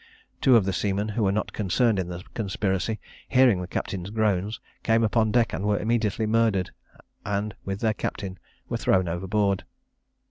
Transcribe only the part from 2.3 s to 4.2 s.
conspiracy, hearing the captain's